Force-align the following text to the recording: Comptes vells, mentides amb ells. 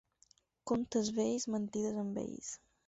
Comptes 0.71 1.13
vells, 1.21 1.47
mentides 1.57 2.03
amb 2.07 2.21
ells. 2.27 2.55